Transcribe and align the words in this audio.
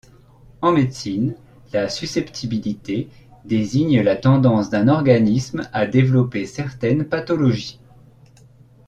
En 0.63 0.71
médecine, 0.71 1.35
la 1.73 1.87
susceptibilité 1.87 3.07
désigne 3.45 4.01
la 4.01 4.15
tendance 4.15 4.71
d'un 4.71 4.87
organisme 4.87 5.69
à 5.73 5.85
développer 5.85 6.47
certaines 6.47 7.05
pathologies. 7.07 7.79